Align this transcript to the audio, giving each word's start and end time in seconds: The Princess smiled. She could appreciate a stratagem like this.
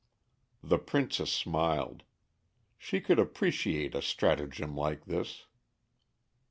The 0.63 0.79
Princess 0.79 1.31
smiled. 1.31 2.01
She 2.79 3.01
could 3.01 3.19
appreciate 3.19 3.93
a 3.93 4.01
stratagem 4.01 4.75
like 4.75 5.05
this. 5.05 5.45